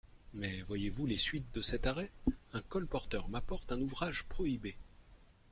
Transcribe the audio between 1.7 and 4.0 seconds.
arrêt? Un colporteur m'apporte un